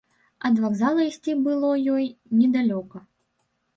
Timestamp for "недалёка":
2.39-2.97